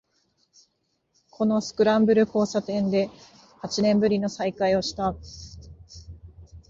[1.29, 3.11] このスクランブル交差点で
[3.59, 5.13] 八年ぶりの再会をした